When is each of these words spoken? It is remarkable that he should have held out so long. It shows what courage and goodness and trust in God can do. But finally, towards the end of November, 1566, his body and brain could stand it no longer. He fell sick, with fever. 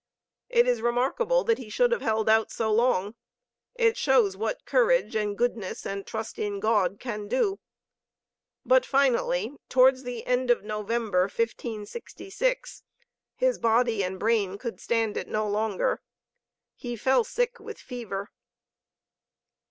It 0.49 0.67
is 0.67 0.81
remarkable 0.81 1.43
that 1.43 1.59
he 1.59 1.69
should 1.69 1.91
have 1.91 2.01
held 2.01 2.27
out 2.27 2.49
so 2.49 2.73
long. 2.73 3.13
It 3.75 3.97
shows 3.97 4.35
what 4.35 4.65
courage 4.65 5.15
and 5.15 5.37
goodness 5.37 5.85
and 5.85 6.07
trust 6.07 6.39
in 6.39 6.59
God 6.59 6.99
can 6.99 7.27
do. 7.27 7.59
But 8.65 8.83
finally, 8.83 9.53
towards 9.69 10.01
the 10.01 10.25
end 10.25 10.49
of 10.49 10.63
November, 10.63 11.25
1566, 11.25 12.81
his 13.35 13.59
body 13.59 14.03
and 14.03 14.19
brain 14.19 14.57
could 14.57 14.79
stand 14.81 15.17
it 15.17 15.27
no 15.27 15.47
longer. 15.47 16.01
He 16.75 16.95
fell 16.95 17.23
sick, 17.23 17.59
with 17.59 17.77
fever. 17.77 18.31